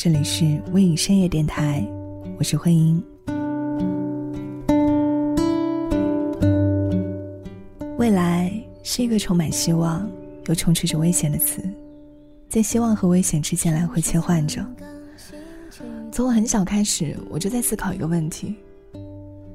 [0.00, 1.84] 这里是微影深夜电台，
[2.38, 3.02] 我是慧英。
[7.96, 8.48] 未来
[8.84, 10.08] 是一个充满希望
[10.46, 11.60] 又充斥着危险的词，
[12.48, 14.64] 在希望和危险之间来回切换着。
[16.12, 18.54] 从我很小开始，我就在思考一个问题：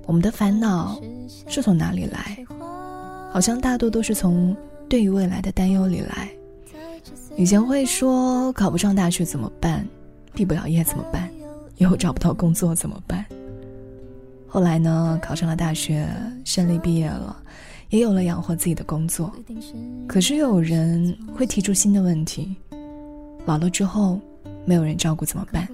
[0.05, 1.01] 我们的烦恼
[1.47, 2.37] 是从哪里来？
[3.31, 4.53] 好像大多都是从
[4.89, 6.29] 对于未来的担忧里来。
[7.37, 9.87] 以前会说考不上大学怎么办，
[10.33, 11.29] 毕不了业怎么办，
[11.77, 13.25] 以后找不到工作怎么办。
[14.47, 16.07] 后来呢，考上了大学，
[16.45, 17.35] 顺利毕业了，
[17.89, 19.31] 也有了养活自己的工作。
[20.07, 22.55] 可是又有人会提出新的问题：
[23.45, 24.19] 老了之后，
[24.65, 25.67] 没有人照顾怎么办？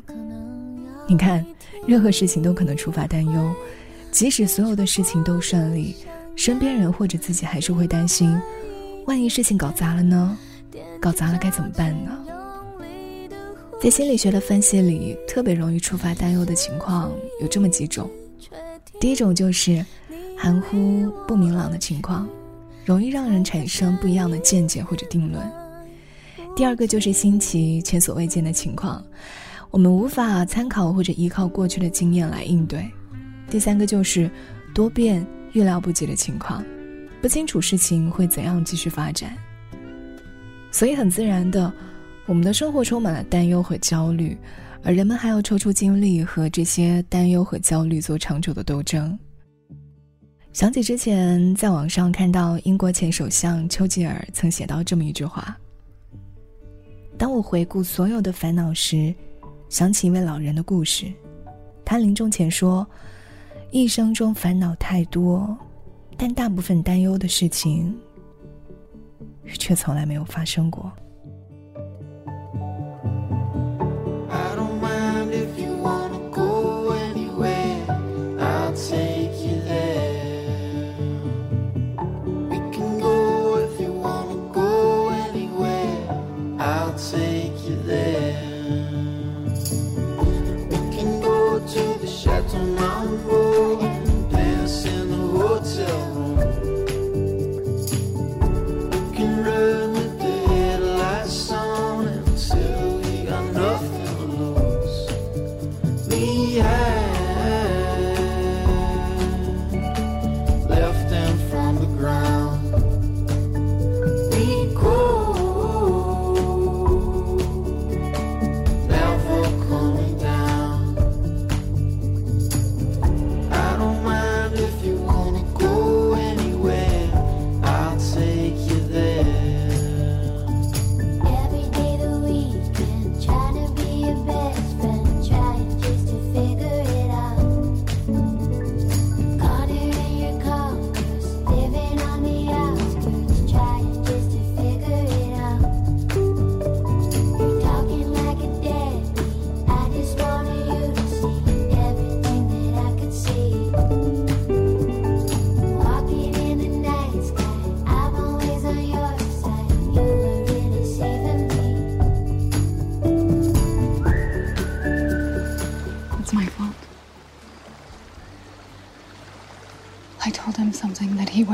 [1.07, 1.45] 你看，
[1.87, 3.53] 任何事情都可能触发担忧，
[4.11, 5.95] 即使所有的事情都顺利，
[6.35, 8.39] 身边人或者自己还是会担心，
[9.07, 10.37] 万一事情搞砸了呢？
[11.01, 12.11] 搞砸了该怎么办呢？
[13.81, 18.11] 在心理学的分析里，特别容易触发担忧的情况有这么几种。
[18.99, 19.85] 第一种就是
[20.37, 22.27] 含糊不明朗的情况，
[22.83, 25.49] 容易让人产生不一样的见解或者定论。
[26.57, 29.01] 第二个就是新奇前所未见的情况，
[29.71, 32.85] 我们无法参考或者依靠过去的经验来应对。
[33.49, 34.29] 第三个就是
[34.73, 36.61] 多变预料不及的情况，
[37.21, 39.33] 不清楚事情会怎样继续发展。
[40.69, 41.71] 所以很自然的，
[42.29, 44.37] 我们的生活充满了担忧和焦虑，
[44.83, 49.17] 而人们还要抽出精力和这些担忧和焦虑做长久的斗争。
[50.53, 55.57] 想起之前在网上看到英国前首相丘吉尔曾写到这么一句话
[57.17, 59.11] ：“当我回顾所有的烦恼时，
[59.67, 61.11] 想起一位老人的故事。
[61.83, 62.87] 他临终前说，
[63.71, 65.57] 一生中烦恼太多，
[66.15, 67.91] 但大部分担忧的事情。”
[69.57, 70.91] 却从来没有发生过。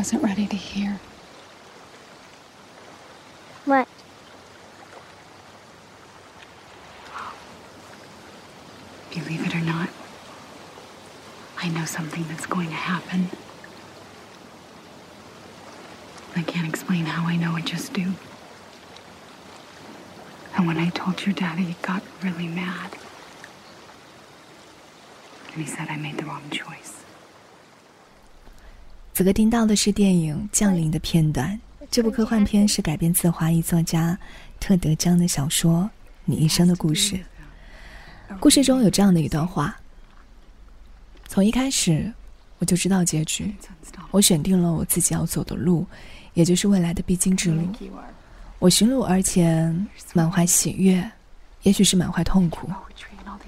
[0.06, 1.00] Wasn't ready to hear.
[3.66, 3.88] What?
[9.10, 9.90] Believe it or not,
[11.58, 13.32] I know something that's going to happen.
[16.36, 18.12] I can't explain how I know I just do.
[20.56, 22.96] And when I told your daddy, he got really mad.
[25.54, 27.05] And he said I made the wrong choice.
[29.16, 31.58] 此刻听到的是电影《降临》的片段。
[31.90, 34.20] 这部科幻片是改编自华裔作家
[34.60, 35.84] 特德·江的小说
[36.26, 37.16] 《你一生的故事》。
[38.42, 39.74] 故事中有这样的一段话：
[41.30, 42.12] 从一开始，
[42.60, 43.56] 我就知道结局。
[44.12, 45.88] 我选定了我自己要走的路，
[46.34, 47.66] 也就是未来的必经之路。
[48.60, 51.10] 我寻路而前，满怀喜悦，
[51.64, 52.70] 也许是满怀痛苦。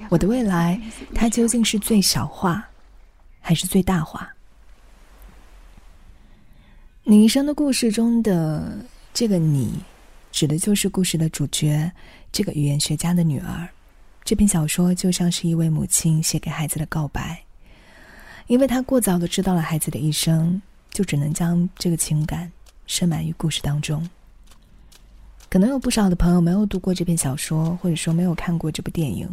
[0.08, 0.82] 我的未来，
[1.14, 2.66] 它究竟是最小化，
[3.42, 4.34] 还是最大化？
[7.10, 8.80] 你一生的故事中的
[9.14, 9.80] 这个你，
[10.30, 11.90] 指的就是故事的主角，
[12.34, 13.66] 这个语言学家的女儿。
[14.26, 17.42] 这篇小说就像是一位母亲写给孩子的告白，
[18.48, 20.62] 因为她过早的知道了孩子的一生，
[20.92, 22.52] 就只能将这个情感
[22.88, 24.10] 深埋于故事当中。
[25.50, 29.30] 可能有不少的朋友没有读过这篇小说，或者说没有看过这部电影。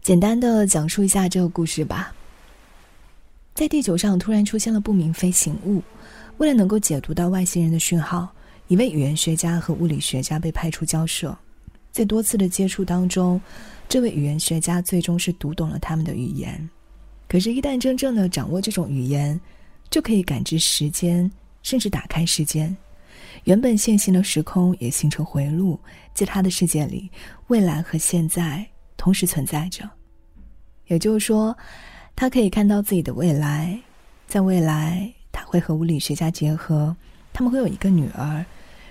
[0.00, 2.14] 简单的讲述一下这个故事吧。
[3.52, 5.82] 在地球上突然出现了不明飞行物，
[6.38, 8.28] 为了能够解读到外星人的讯号，
[8.68, 11.36] 一位语言学家和物理学家被派出交涉。
[11.90, 13.40] 在多次的接触当中，
[13.88, 16.68] 这位语言学家最终是读懂了他们的语言。
[17.28, 19.38] 可是，一旦真正的掌握这种语言，
[19.90, 21.28] 就可以感知时间，
[21.62, 22.74] 甚至打开时间。
[23.44, 25.78] 原本线性的时空也形成回路，
[26.14, 27.10] 在他的世界里，
[27.48, 28.64] 未来和现在
[28.96, 29.88] 同时存在着。
[30.86, 31.56] 也就是说，
[32.14, 33.78] 他可以看到自己的未来，
[34.28, 36.96] 在未来他会和物理学家结合，
[37.32, 38.44] 他们会有一个女儿，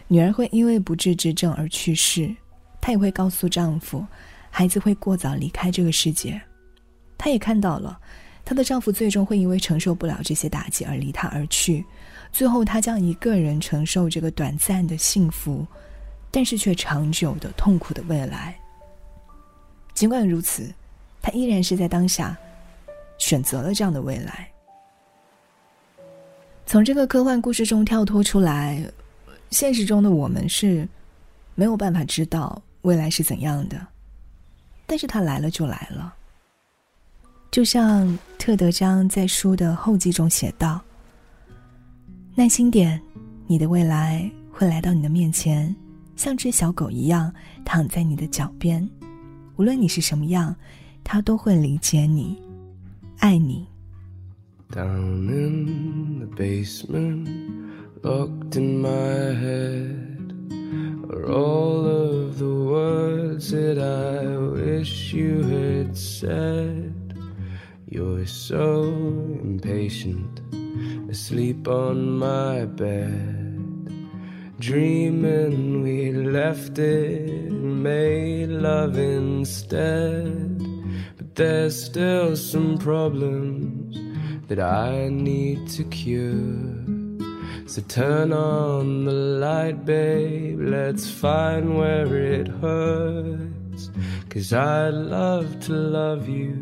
[0.08, 2.34] 女儿会因为不治之症而去世，
[2.80, 4.06] 她也会告诉丈夫，
[4.50, 6.42] 孩子会过早离开这个世界。
[7.18, 8.00] 她也看到了，
[8.46, 11.86] 她的丈夫最终会因为承受不了这些打击而离她而去。
[12.32, 15.66] 最后，她将一个人承受这个短暂的幸福，
[16.32, 18.58] 但是却长久的痛苦的未来。
[19.94, 20.72] 尽管如此，
[21.22, 22.38] 他依然是在当下
[23.18, 24.48] 选择了这样的未来。
[26.68, 28.86] 从这个科幻故事中跳脱出来，
[29.52, 30.86] 现实中的我们是
[31.56, 33.88] 没有办法知道未来是怎样的，
[34.86, 36.14] 但是他来了就来了。
[37.50, 40.82] 就像特德·张在书的后记中写道。
[42.36, 43.02] 耐心点，
[43.48, 45.74] 你的未来会来到你的面前，
[46.18, 48.88] 像只小狗一样躺在你的脚边。
[49.56, 50.54] 无论你是什么样，
[51.02, 52.38] 它都会理解你，
[53.20, 53.66] 爱你。
[54.72, 60.44] Down in the basement, locked in my head,
[61.10, 67.18] are all of the words that I wish you had said.
[67.88, 68.84] You're so
[69.42, 70.42] impatient,
[71.10, 73.90] asleep on my bed,
[74.60, 80.58] dreaming we left it, made love instead.
[81.16, 83.77] But there's still some problems
[84.48, 86.98] that I need to cure.
[87.66, 93.90] So turn on the light, babe, let's find where it hurts.
[94.30, 96.54] Cause I'd love to love you,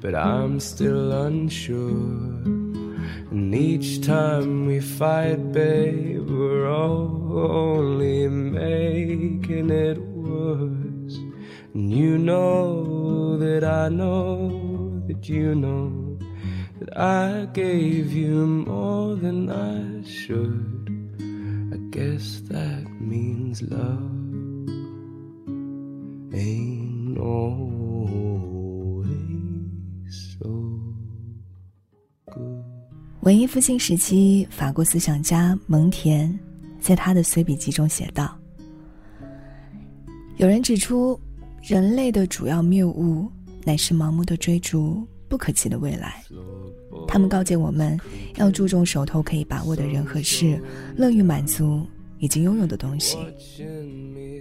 [0.00, 1.86] but I'm still unsure.
[3.32, 11.16] And each time we fight, babe, we're only making it worse.
[11.74, 16.05] And you know that I know that you know
[16.98, 20.88] I gave you more than I should.
[21.70, 24.00] I guess that means love
[26.32, 27.66] ain't always
[30.40, 30.48] so
[32.32, 32.64] good.
[33.20, 36.34] 文艺复兴时期，法国思想家蒙田
[36.80, 38.34] 在他的随笔集中写道
[40.38, 41.20] ：“有人指出，
[41.62, 43.30] 人类的主要谬误
[43.66, 46.24] 乃是盲目的追逐不可及的未来。
[47.16, 47.98] 他们告诫我们
[48.34, 50.60] 要注重手头可以把握的人和事，
[50.98, 51.80] 乐于满足
[52.18, 53.16] 已经拥有的东西，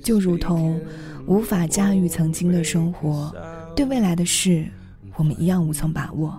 [0.04, 0.78] 就如同
[1.26, 3.34] 无法驾驭曾经的生活，
[3.78, 4.68] 对未来的事，
[5.16, 6.38] 我们一样无从把握。”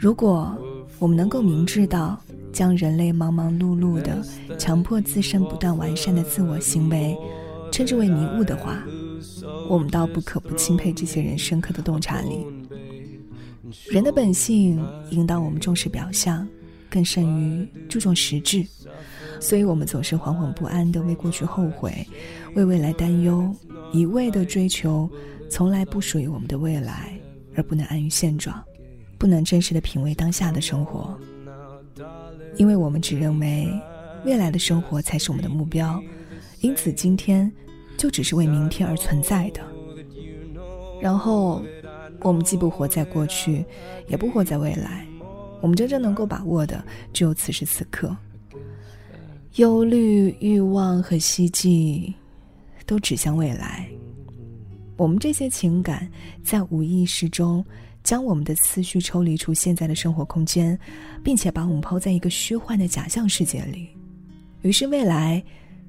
[0.00, 0.56] 如果
[0.98, 2.18] 我们能够明智到
[2.50, 4.16] 将人类忙忙碌碌的、
[4.56, 7.14] 强迫自身不断完善的自我行为
[7.70, 8.82] 称之为迷雾的话，
[9.68, 12.46] 我们倒不可不钦佩这些人深刻的洞察力。
[13.90, 16.46] 人的本性引导我们重视表象，
[16.90, 18.64] 更甚于注重实质，
[19.40, 22.06] 所以我们总是惶惶不安的为过去后悔，
[22.54, 23.54] 为未来担忧，
[23.92, 25.08] 一味的追求
[25.50, 27.12] 从来不属于我们的未来，
[27.54, 28.62] 而不能安于现状。
[29.16, 31.18] 不能真实的品味当下的生活，
[32.56, 33.66] 因为我们只认为
[34.26, 36.02] 未来的生活才是我们的目标，
[36.60, 37.50] 因此今天
[37.96, 39.62] 就只是为明天而存在的。
[41.00, 41.62] 然后，
[42.24, 43.64] 我们既不活在过去，
[44.08, 45.06] 也不活在未来，
[45.60, 48.16] 我们真正能够把握的只有此时此刻。
[49.54, 52.12] 忧虑、欲望和希冀，
[52.84, 53.88] 都指向未来。
[54.96, 56.10] 我们这些情感
[56.42, 57.64] 在无意识中。
[58.02, 60.78] 将我们的思绪抽离出现在的生活空间，
[61.22, 63.88] 并且把我们抛在一个虚幻的假象世界里，
[64.60, 65.42] 于是未来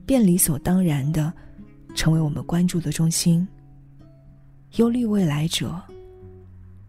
[0.05, 1.33] 便理所当然的
[1.93, 3.45] 成为我们关注的中心。
[4.77, 5.77] 忧虑未来者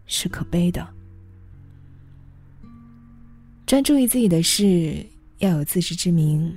[0.07, 0.87] 是可悲的。
[3.65, 5.05] 专注于自己的事，
[5.37, 6.51] 要有自知之明。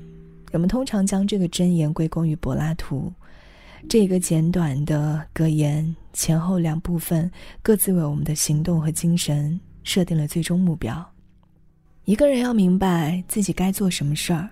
[0.51, 3.13] 人们通常将这个箴言归功于柏拉图。
[3.89, 7.31] 这个简短的格言前后两部分
[7.63, 11.05] 各自为我们的行动和精神设定了最终目标。
[12.05, 14.51] 一个人要明白自己该做什么事儿，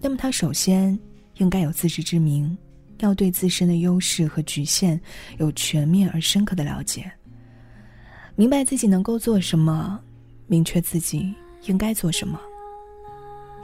[0.00, 0.98] 那么他首先
[1.36, 2.56] 应该有自知之明，
[2.98, 5.00] 要对自身的优势和局限
[5.38, 7.10] 有全面而深刻的了解，
[8.36, 10.00] 明白自己能够做什么，
[10.48, 11.32] 明确自己
[11.66, 12.40] 应该做什么。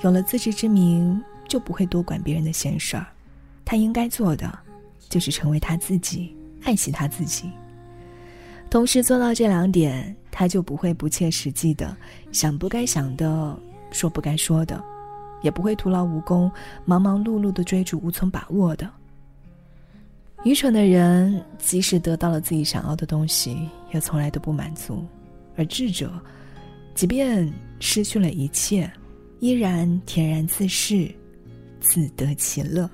[0.03, 3.05] 有了自知之明，就不会多管别人的闲事儿。
[3.65, 4.59] 他应该做的，
[5.09, 7.51] 就是成为他自己，爱惜他自己。
[8.71, 11.97] 同时做到这两点，他就不会不切实际的
[12.31, 13.59] 想不该想的，
[13.91, 14.81] 说不该说的，
[15.43, 16.51] 也不会徒劳无功、
[16.85, 18.89] 忙忙碌碌的追逐无从把握的。
[20.43, 25.05] 愚蠢的人，即使得到了自己想要的东西，也从来都不满足；
[25.55, 26.11] 而智者，
[26.95, 28.91] 即便失去了一切，
[29.41, 31.11] 依然恬然自适，
[31.79, 32.89] 自得其乐。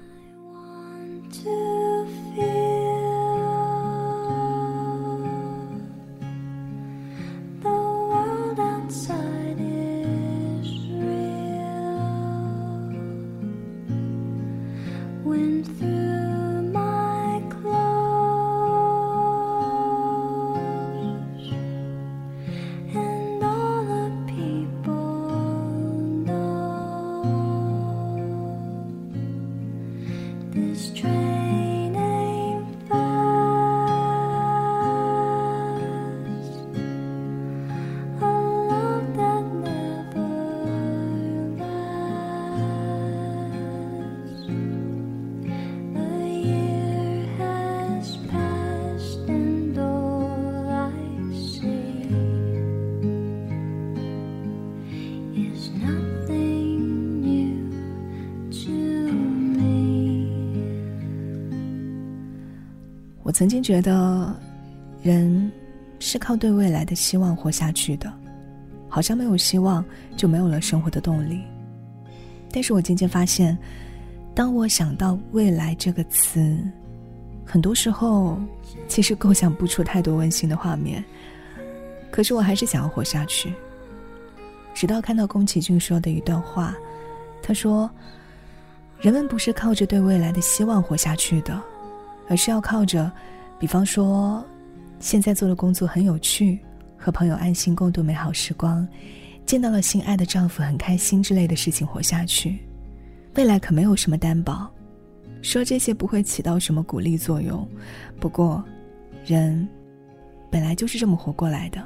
[63.36, 64.34] 曾经觉得，
[65.02, 65.52] 人
[65.98, 68.10] 是靠对未来的希望活下去的，
[68.88, 69.84] 好像没有希望
[70.16, 71.42] 就没有了生活的动力。
[72.50, 73.54] 但是我渐渐发现，
[74.34, 76.58] 当我想到“未来”这个词，
[77.44, 78.38] 很多时候
[78.88, 81.04] 其实构想不出太多温馨的画面。
[82.10, 83.52] 可是我还是想要活下去。
[84.72, 86.74] 直到看到宫崎骏说的一段话，
[87.42, 87.90] 他说
[88.98, 91.62] ：“人们不是靠着对未来的希望活下去的。”
[92.28, 93.10] 而是要靠着，
[93.58, 94.44] 比方说，
[94.98, 96.58] 现在做的工作很有趣，
[96.96, 98.86] 和朋友安心共度美好时光，
[99.44, 102.58] 见到了心爱的丈夫很开心之类的事情活下去。
[103.34, 104.70] 未来可没有什么担保，
[105.42, 107.66] 说这些不会起到什么鼓励作用。
[108.18, 108.64] 不过，
[109.24, 109.68] 人
[110.50, 111.82] 本来就是这么活过来的。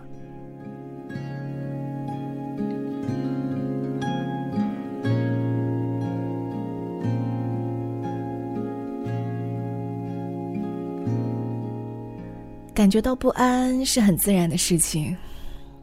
[12.80, 15.14] 感觉到不安是很自然的事情，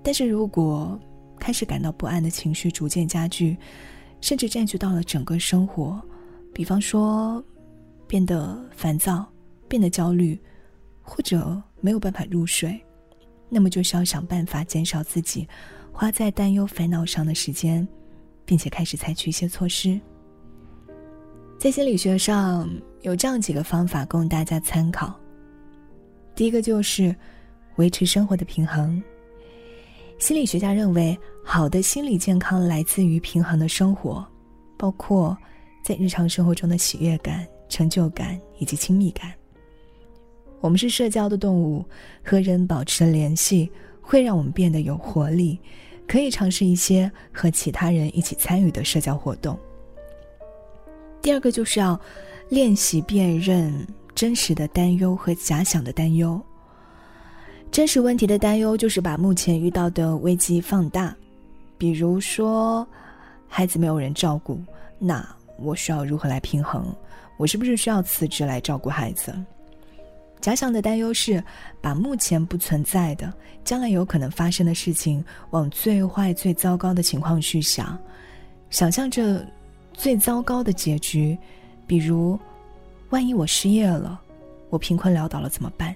[0.02, 1.00] 但是如果
[1.40, 3.56] 开始感到不安的情绪逐渐加剧，
[4.20, 6.02] 甚至占据到了整个生活，
[6.52, 7.44] 比方说
[8.08, 9.24] 变得烦躁、
[9.68, 10.42] 变得焦虑，
[11.04, 12.84] 或者没有办法入睡，
[13.48, 15.48] 那么就需要想办法减少自己
[15.92, 17.88] 花在担忧、烦恼上的时间，
[18.44, 20.02] 并且开始采取一些措施。
[21.60, 22.68] 在心理学上
[23.02, 25.16] 有这样几个方法供大家参考。
[26.38, 27.14] 第一个就是
[27.78, 29.02] 维持生活的平衡。
[30.20, 34.24] 心理学家认为，好的心理健康来自于平衡的生活，
[34.78, 35.36] 包括
[35.84, 39.34] 在日常生活中的喜悦感、成就感以及亲密感。
[40.62, 41.84] 我们是社交的动物，
[42.24, 43.68] 和人保持联系
[44.00, 45.60] 会让我们变得有活力，
[46.08, 49.58] 可以尝试一些和其他人一起参与的社交活动。
[51.20, 52.00] 第二个就是要
[52.50, 53.88] 练习辨认。
[54.18, 56.42] 真实的担忧和假想的担忧。
[57.72, 61.16] 真实问题的担忧就是把目前遇到的危机放大，
[61.78, 62.86] 比如说
[63.48, 64.60] 孩子没有人照顾，
[64.98, 65.24] 那
[65.60, 66.92] 我需要如何来平衡？
[67.38, 69.32] 我是不是需要辞职来照顾孩子？
[70.42, 71.44] 假想的担忧是
[71.80, 73.32] 把目前不存在的、
[73.64, 77.96] 将来有可能发生的事情往最坏、最糟糕的情况去想，
[78.72, 79.46] 想象着
[79.94, 81.38] 最糟糕的结局，
[81.86, 82.36] 比如。
[83.10, 84.20] 万一我失业了，
[84.70, 85.96] 我贫困潦倒了怎么办？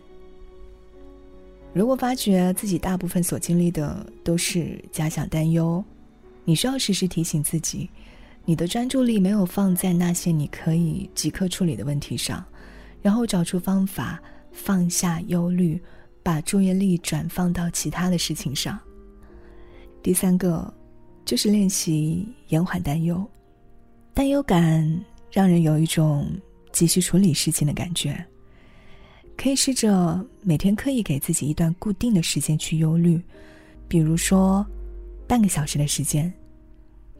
[1.74, 5.84] 如果发觉自己大部分所经历的都是假想担忧，
[6.46, 7.90] 你需要时时提醒自己，
[8.46, 12.44] 你的专注力没有放在那些你可以即刻处理的问题上，
[13.02, 14.18] 然后找出方法
[14.54, 15.82] 放下忧虑，
[16.24, 18.80] 把注意力转放到其他的事情上。
[20.02, 20.74] 第三个，
[21.26, 23.26] 就是练习延缓担忧，
[24.14, 26.26] 担忧感让人有一种。
[26.72, 28.24] 急需处理事情的感觉，
[29.38, 33.22] 可以试着每天刻意给自己一段固定的时间去忧虑，
[33.88, 34.66] 比如说
[35.28, 36.32] 半个小时的时间。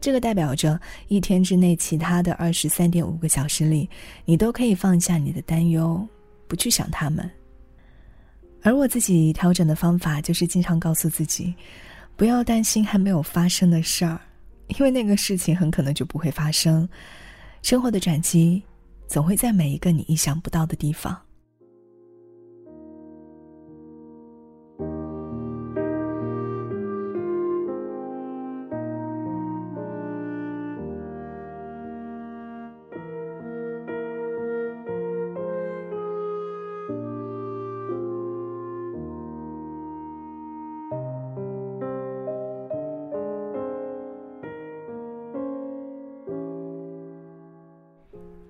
[0.00, 3.88] 这个代表着一天之内其他的二十三点五个小时里，
[4.24, 6.04] 你都可以放下你的担忧，
[6.48, 7.30] 不去想他们。
[8.62, 11.54] 而我自己调整的方法就是经常告诉自己，
[12.16, 14.20] 不要担心还没有发生的事儿，
[14.68, 16.88] 因为那个事情很可能就不会发生。
[17.62, 18.60] 生活的转机，
[19.12, 21.31] 总会在每一个你意想不到的地方。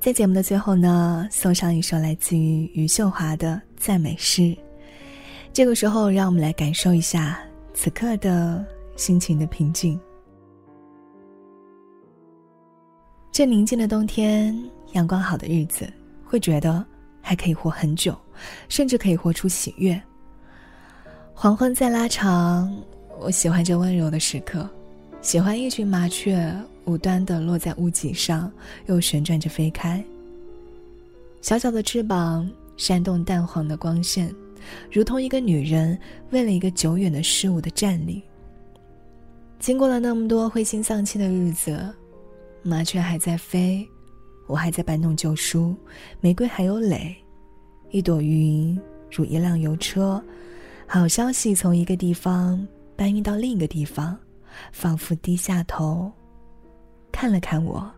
[0.03, 4.53] 在节目的最后呢，送上一首来自于余秀华的赞美诗。
[5.53, 7.39] 这个时候，让我们来感受一下
[7.73, 8.67] 此刻的
[8.97, 9.97] 心情的平静。
[13.31, 14.61] 这宁静的冬天，
[14.95, 15.89] 阳光好的日子，
[16.25, 16.85] 会觉得
[17.21, 18.13] 还可以活很久，
[18.69, 20.03] 甚至可以活出喜悦。
[21.33, 22.77] 黄昏在拉长，
[23.21, 24.69] 我喜欢这温柔的时刻，
[25.21, 26.53] 喜欢一群麻雀。
[26.85, 28.51] 无端的落在屋脊上，
[28.87, 30.03] 又旋转着飞开。
[31.41, 34.35] 小小的翅膀扇动淡黄的光线，
[34.91, 35.99] 如同一个女人
[36.31, 38.23] 为了一个久远的事物的站立。
[39.59, 41.93] 经过了那么多灰心丧气的日子，
[42.63, 43.87] 麻雀还在飞，
[44.47, 45.75] 我还在搬弄旧书，
[46.21, 47.15] 玫瑰还有蕾，
[47.91, 50.23] 一朵云如一辆邮车，
[50.87, 54.17] 好消息从一个地方搬运到另一个地方，
[54.73, 56.11] 仿佛低下头。
[57.13, 57.89] 看了看我，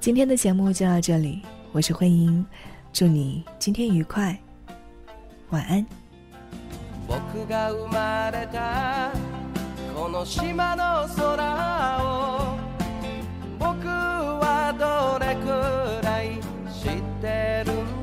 [0.00, 2.46] 今天的节目就到这里，我是慧英，
[2.94, 4.38] 祝你今天愉快，
[5.50, 5.84] 晚安。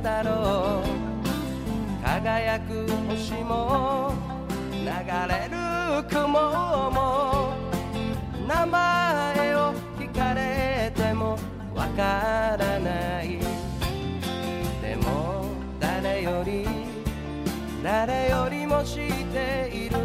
[0.05, 4.13] だろう輝く星も
[4.71, 7.53] 流れる雲も
[8.47, 11.39] 名前を聞かれても
[11.73, 13.39] わからない
[14.79, 15.47] でも
[15.79, 16.67] 誰より
[17.83, 19.97] 誰よりも知っている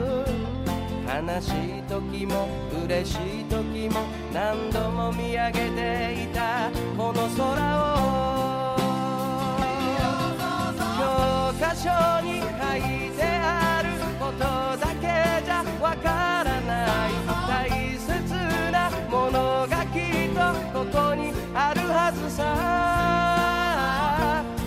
[1.04, 2.48] 悲しい時も
[2.86, 4.00] 嬉しい時も
[4.32, 8.49] 何度も見上げていたこの空を
[11.82, 11.88] 書
[12.20, 13.88] に書いてある
[14.18, 14.44] こと
[14.76, 15.06] だけ
[15.42, 17.10] じゃわからない
[17.48, 18.10] 大切
[18.70, 20.40] なものがきっと
[20.78, 22.44] ここにあるはずさ。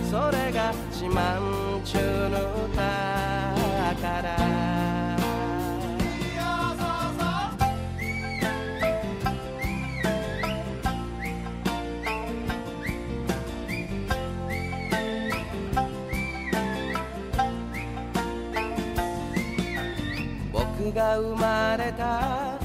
[0.09, 1.52] それが自慢。
[21.03, 22.57] が生まれた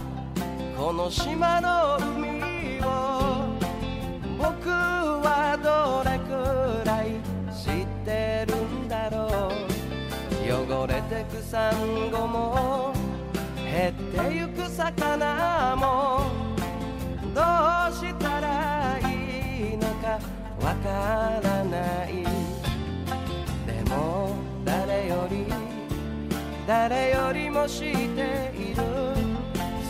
[0.77, 2.87] この島の海を
[4.39, 6.31] 僕はどれく
[6.87, 7.19] らい
[7.53, 9.53] 知ってるんだろう。
[10.49, 12.93] 汚れてくサンゴも
[13.57, 16.31] 減ってゆく魚も
[17.35, 20.21] どうしたらいいのか
[20.65, 22.23] わからない。
[23.67, 24.31] でも
[24.65, 25.45] 誰より
[26.69, 27.18] 誰より
[27.69, 28.83] も知っている。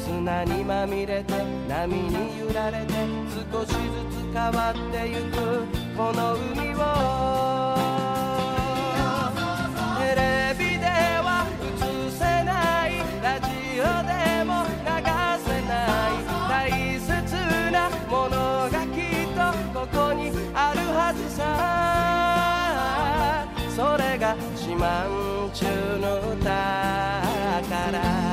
[0.05, 1.33] 砂にまみれて
[1.69, 2.93] 波に揺られて
[3.53, 3.77] 少しずつ
[4.35, 5.37] 変わってゆく。
[5.97, 6.77] この海を。
[10.01, 10.87] テレビで
[11.23, 12.91] は映せない。
[13.23, 13.47] ラジ
[13.79, 14.11] オで
[14.45, 14.51] も
[14.83, 14.87] 流
[15.47, 15.73] せな
[16.09, 16.19] い。
[16.51, 16.51] 大
[16.99, 17.07] 切
[17.71, 18.37] なもの
[18.71, 19.39] がきっと
[19.79, 20.21] ここに
[20.53, 21.39] あるはずさ。
[23.77, 25.18] それが四万中の
[27.91, 28.28] parar.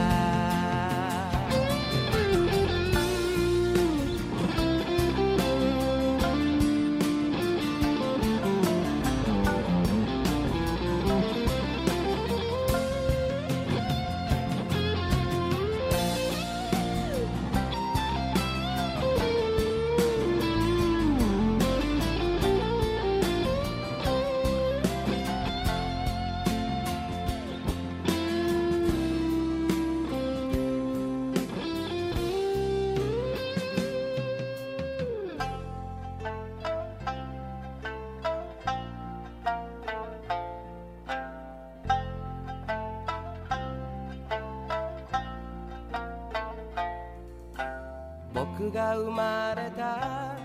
[48.53, 50.37] 僕が生まれた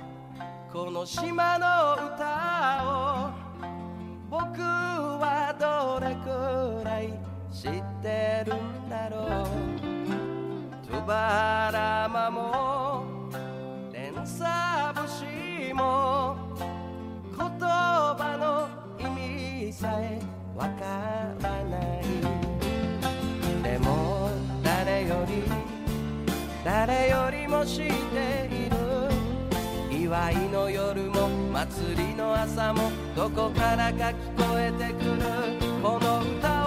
[0.72, 3.30] この島の歌を
[4.30, 7.12] 僕はどれくらい
[7.52, 9.48] 知ってるんだろう。
[10.88, 13.04] トゥバラマも
[13.92, 16.36] 連鎖節も
[17.36, 19.04] 言葉の意
[19.66, 20.20] 味さえ
[20.56, 20.80] わか
[21.40, 22.02] らない。
[23.62, 24.30] でも
[24.62, 25.42] 誰より
[26.64, 28.76] 誰よりもしている。
[29.90, 35.20] 祝いの夜も祭りの朝もどこからか聞こえてくる。
[35.82, 36.59] この歌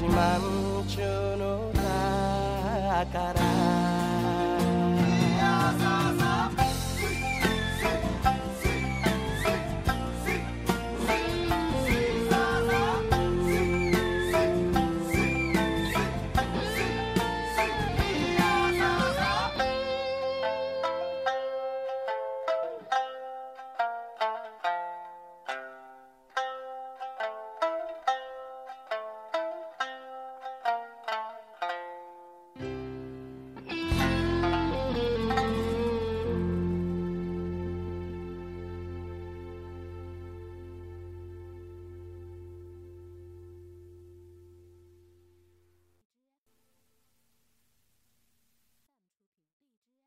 [0.00, 0.40] 심한
[0.88, 3.39] 추노 가까라